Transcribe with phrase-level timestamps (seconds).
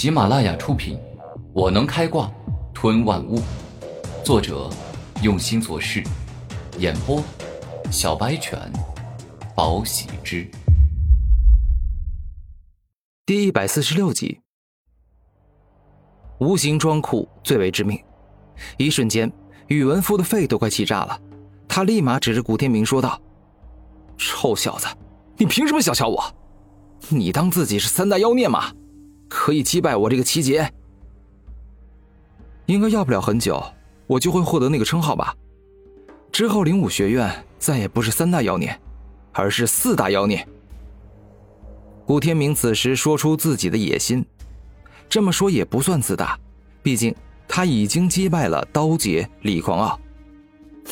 [0.00, 0.96] 喜马拉雅出品，
[1.52, 2.32] 《我能开挂
[2.72, 3.38] 吞万物》，
[4.24, 4.70] 作者
[5.22, 6.02] 用心做事，
[6.78, 7.22] 演播
[7.92, 8.58] 小白犬，
[9.54, 10.50] 宝喜之，
[13.26, 14.40] 第一百四十六集。
[16.38, 18.02] 无形装酷最为致命，
[18.78, 19.30] 一瞬间，
[19.66, 21.20] 宇文夫的肺都快气炸了。
[21.68, 23.20] 他立马指着古天明说道
[24.16, 24.86] ：“臭小子，
[25.36, 26.24] 你凭什么小瞧我？
[27.10, 28.72] 你当自己是三大妖孽吗？
[29.30, 30.70] 可以击败我这个七劫？
[32.66, 33.64] 应该要不了很久，
[34.06, 35.34] 我就会获得那个称号吧。
[36.32, 38.78] 之后灵武学院再也不是三大妖孽，
[39.32, 40.46] 而是四大妖孽。”
[42.04, 44.26] 古天明此时说出自己的野心。
[45.08, 46.38] 这么说也不算自大，
[46.82, 47.14] 毕竟
[47.48, 50.00] 他已经击败了刀杰李狂傲。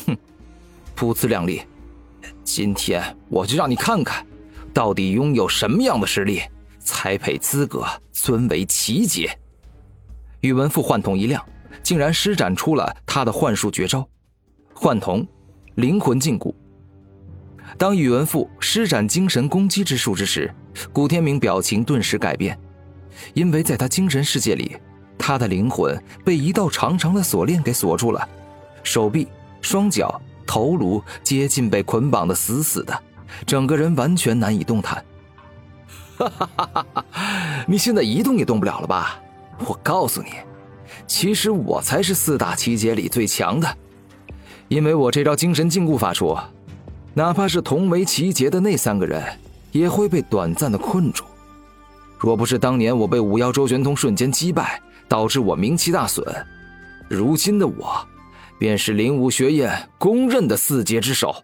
[0.07, 0.17] 哼，
[0.95, 1.63] 不自量力！
[2.45, 4.25] 今天我就让你看看，
[4.73, 6.43] 到底拥有什么样的实力
[6.89, 9.31] 才配资格尊为奇杰。
[10.41, 11.45] 宇文富幻瞳一亮，
[11.83, 14.09] 竟然施展出了他的幻术绝招——
[14.73, 15.27] 幻瞳，
[15.75, 16.55] 灵魂禁锢。
[17.77, 20.53] 当宇文富施展精神攻击之术之时，
[20.93, 22.59] 古天明表情顿时改变。
[23.35, 24.77] 因为在他精神世界里，
[25.19, 28.27] 他的灵魂被一道长长的锁链给锁住了，
[28.83, 29.29] 手臂、
[29.61, 32.99] 双脚、头颅接近被捆绑的死死的，
[33.45, 35.05] 整个人完全难以动弹。
[36.19, 37.65] 哈哈哈哈！
[37.67, 39.21] 你现在一动也动不了了吧？
[39.67, 40.31] 我告诉你，
[41.07, 43.77] 其实我才是四大奇杰里最强的，
[44.69, 46.37] 因为我这招精神禁锢法术，
[47.15, 49.23] 哪怕是同为奇杰的那三个人，
[49.73, 51.25] 也会被短暂的困住。
[52.19, 56.25] 若不是当年我被五妖周玄通瞬间击败，导致我名气大损，
[57.09, 58.07] 如今的我，
[58.59, 61.35] 便是灵武学院公认的四杰之首。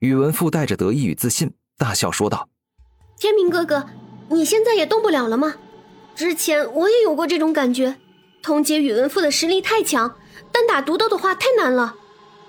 [0.00, 2.48] 宇文富带着得意与自信，大笑说道
[3.18, 3.86] ：“天明哥哥，
[4.28, 5.54] 你现在也动不了了吗？
[6.14, 7.96] 之前我也有过这种感觉，
[8.42, 10.16] 通解宇文富的实力太强，
[10.52, 11.94] 单打独斗的话太难了。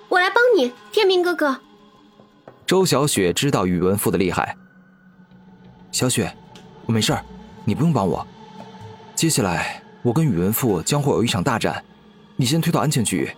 [0.08, 1.60] 我来帮你，天明哥哥。”
[2.66, 4.56] 周小雪知道宇文富的厉害，
[5.90, 6.34] 小雪。
[6.84, 7.14] 我没事，
[7.66, 8.26] 你不用帮我。
[9.14, 11.84] 接下来我跟宇文富将会有一场大战，
[12.36, 13.30] 你先退到安全区域，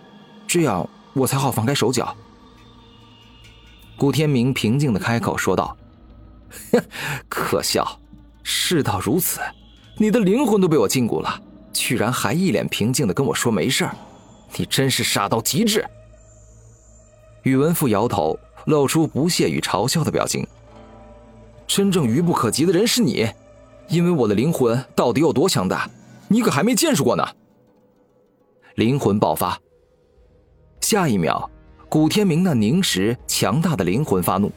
[0.47, 2.15] 这样我才好放开手脚。
[3.97, 5.75] 顾天明平静的开口说道
[6.71, 6.81] ：“哼
[7.29, 7.99] 可笑，
[8.43, 9.39] 事到如此，
[9.97, 11.41] 你的灵魂都被我禁锢了，
[11.73, 13.89] 居然还一脸平静的跟我说没事，
[14.55, 15.85] 你真是傻到极致。”
[17.43, 20.45] 宇文富摇头，露出不屑与嘲笑的表情。
[21.65, 23.27] 真正愚不可及的人是你。
[23.87, 25.89] 因为我的灵魂到底有多强大，
[26.29, 27.27] 你可还没见识过呢。
[28.75, 29.59] 灵魂爆发，
[30.79, 31.49] 下一秒，
[31.89, 34.49] 古天明那凝实强大的灵魂发怒。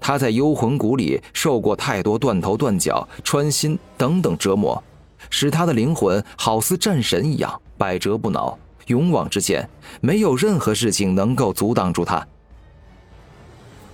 [0.00, 4.82] 他在幽魂谷里受过太多断头断脚、穿心等等折磨，
[5.30, 9.68] 使他的灵魂好似战神一样百折不挠、勇往直前，
[10.00, 12.26] 没有任何事情能够阻挡住他。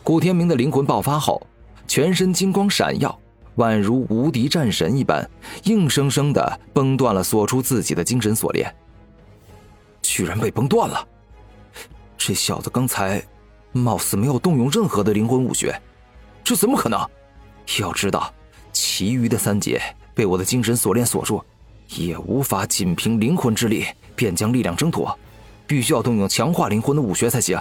[0.02, 1.46] 古天明的灵魂爆发后，
[1.86, 3.18] 全身金光闪耀。
[3.56, 5.30] 宛如无敌战神一般，
[5.62, 8.74] 硬生生的崩断了锁住自己的精神锁链。
[10.02, 11.06] 居然被崩断了！
[12.18, 13.24] 这小子刚才
[13.74, 15.78] 貌似没有动用任何的灵魂武学，
[16.44, 16.98] 这怎么可能？
[17.80, 18.32] 要知道，
[18.72, 19.82] 其余的三节
[20.14, 21.42] 被我的精神锁链锁住，
[21.88, 25.18] 也无法仅凭灵魂之力便将力量挣脱，
[25.66, 27.60] 必须要动用强化灵魂的武学才行。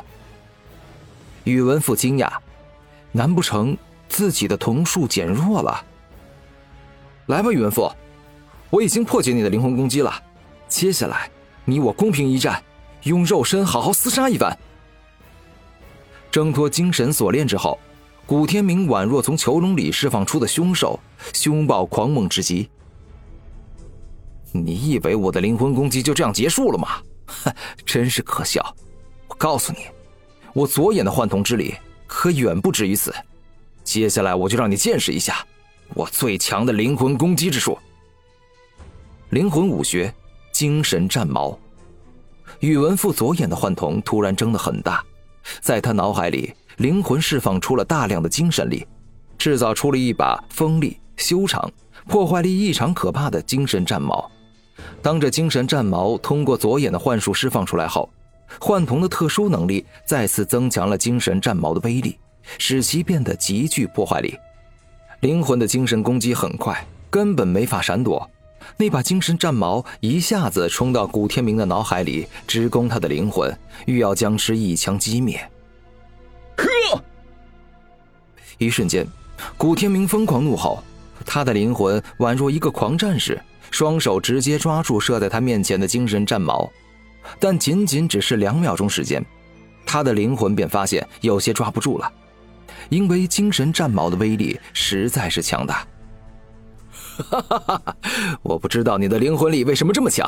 [1.45, 2.31] 宇文富惊讶，
[3.11, 3.75] 难不成？
[4.07, 5.83] 自己的瞳术减弱了。
[7.25, 7.91] 来吧，宇文富，
[8.69, 10.13] 我已经破解你的灵魂攻击了。
[10.67, 11.31] 接下来，
[11.65, 12.61] 你我公平一战，
[13.03, 14.55] 用肉身好好厮杀一番。
[16.33, 17.77] 挣脱精神锁链之后，
[18.25, 20.99] 古天明宛若从囚笼里释放出的凶兽，
[21.31, 22.67] 凶暴狂猛至极。
[24.51, 26.87] 你以为我的灵魂攻击就这样结束了吗？
[27.27, 27.53] 哼，
[27.85, 28.75] 真是可笑！
[29.27, 29.85] 我告诉你，
[30.53, 31.75] 我左眼的幻瞳之力
[32.07, 33.13] 可远不止于此。
[33.83, 35.45] 接下来我就让你见识一下
[35.93, 37.77] 我最强的灵魂攻击之术——
[39.29, 40.11] 灵魂武学
[40.51, 41.59] 精神战矛。
[42.59, 45.05] 宇文富左眼的幻瞳突然睁得很大，
[45.61, 48.85] 在他脑海里，灵魂释放出了大量的精神力，
[49.37, 51.71] 制造出了一把锋利、修长、
[52.07, 54.29] 破坏力异常可怕的精神战矛。
[55.01, 58.09] 当这精神战矛通过左眼的幻术释放出来后，
[58.59, 62.17] 幻瞳的特殊能力再次增强了精神战矛的威力。
[62.57, 64.37] 使其变得极具破坏力，
[65.21, 68.29] 灵魂的精神攻击很快，根本没法闪躲。
[68.77, 73.55] 那把精神战矛一下子冲到古天明的脑海里，直攻他的灵魂，
[73.85, 75.39] 欲要将之一枪击灭。
[76.57, 77.01] 呵！
[78.57, 79.05] 一瞬间，
[79.57, 80.83] 古天明疯狂怒吼，
[81.25, 86.71] 他的灵魂宛若一个狂战士，双手直接抓住射在他面前的精神战矛，
[87.39, 89.25] 但仅仅只是两秒钟时间，
[89.85, 92.11] 他的灵魂便发现有些抓不住了，
[92.89, 95.85] 因为精神战矛的威力实在是强大。
[97.17, 97.97] 哈哈哈哈！
[98.41, 100.27] 我不知道你的灵魂力为什么这么强，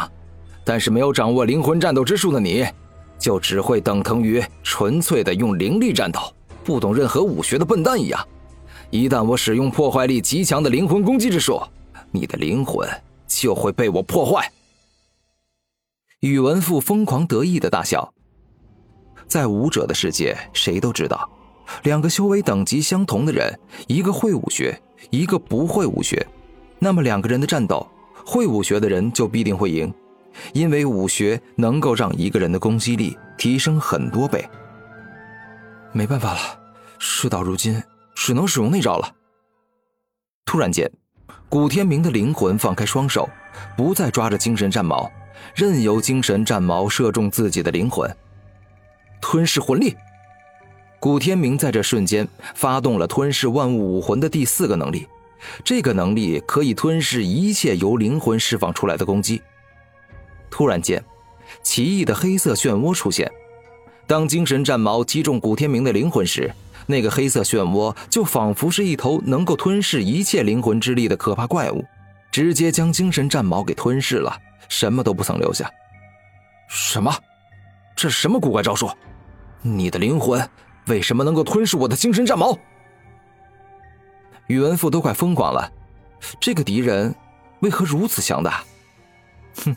[0.64, 2.66] 但是没有掌握灵魂战斗之术的你，
[3.18, 6.20] 就只会等同于纯粹的用灵力战斗，
[6.64, 8.28] 不懂任何武学的笨蛋一样。
[8.92, 11.62] 一旦我使用破坏力极强的灵魂攻击之术，
[12.12, 12.88] 你的灵魂
[13.28, 14.52] 就会被我破坏。
[16.22, 18.14] 宇文富疯狂得意的大笑。
[19.28, 21.28] 在武者的世界，谁都知道，
[21.84, 24.80] 两个修为等级相同的人，一个会武学，
[25.10, 26.26] 一个不会武学，
[26.80, 27.86] 那么两个人的战斗，
[28.26, 29.94] 会武学的人就必定会赢，
[30.54, 34.48] 因为武学能够让一个人的攻击力提升很多倍。
[35.92, 36.40] 没办法了，
[37.00, 37.82] 事到如今。
[38.18, 39.14] 只能使用那招了。
[40.46, 40.90] 突然间，
[41.50, 43.30] 古天明的灵魂放开双手，
[43.78, 45.12] 不再抓着精神战矛，
[45.54, 48.10] 任由精神战矛射中自己的灵魂。
[49.22, 49.96] 吞噬魂力，
[51.00, 55.06] 古天明在这瞬间发动了吞噬万物武魂的第四个能力，
[55.64, 59.42] 这个能力可以吞噬一切由灵魂释放出来的攻击。
[60.50, 61.04] 突然间，
[61.64, 63.32] 奇异的黑色漩涡出现，
[64.08, 66.54] 当精神战矛击中古天明的灵魂时。
[66.88, 71.84] 那个黑色漩涡就仿佛是一头能够吞噬一切灵魂之力的可怕怪物，
[72.32, 74.38] 直接将精神战矛给吞噬了，
[74.70, 75.68] 什么都不曾留下。
[76.70, 77.12] 什么？
[77.96, 78.88] 这什么古怪招数？
[79.64, 80.48] 你的灵魂
[80.86, 82.56] 为什么能够吞噬我的精神战矛？
[84.48, 85.72] 宇文赋都快疯狂了，
[86.40, 87.14] 这个敌人
[87.62, 88.64] 为何如此强大？
[89.64, 89.76] 哼，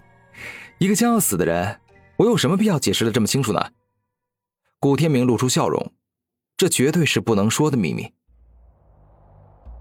[0.79, 1.81] 一个将要死的人，
[2.17, 3.71] 我有什么必要解释的这么清楚呢？
[4.79, 5.93] 古天明露出笑容。
[6.57, 8.13] 这绝对是不能说的秘密。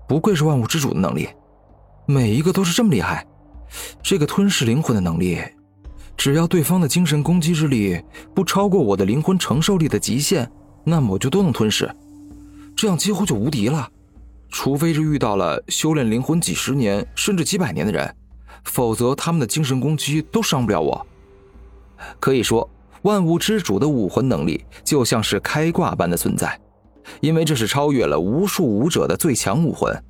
[0.08, 1.28] 不愧是万物之主的能力，
[2.06, 3.26] 每一个都是这么厉害。
[4.04, 5.42] 这个吞噬灵魂的能力，
[6.16, 8.00] 只要对方的精神攻击之力
[8.36, 10.48] 不超过我的灵魂承受力的极限，
[10.84, 11.92] 那么我就都能吞噬，
[12.76, 13.92] 这样几乎就无敌了。
[14.50, 18.16] 除非是遇到了修炼灵魂几十年甚至几百年的人，
[18.64, 21.08] 否则他们的精神攻击都伤不了我。
[22.20, 22.70] 可以说，
[23.02, 26.60] 万物之主的武魂能力就像是开挂般的存在。
[27.22, 30.04] 因为这是超越了无数武者的最强武魂。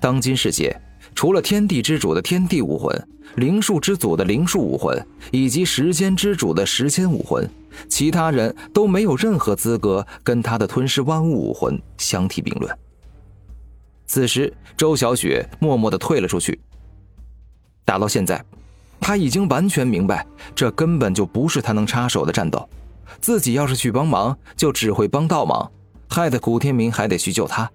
[0.00, 0.76] 当今世界，
[1.14, 7.48] 除了天地之主的天地武魂、灵术之祖的灵术武魂，以及时间之主的时间武魂，
[7.88, 12.76] 其他人都没有任何资格跟他的吞噬万物武魂相提并论。
[14.06, 16.60] 此时，周小雪默默的退了出去。
[17.84, 18.44] 打到现在，
[19.00, 22.68] 他已经完全明白，这根本就不是他能插手的战斗。
[23.20, 25.70] 自己要是去帮忙，就只会帮倒忙。
[26.08, 27.70] 害得古天明还得去救他。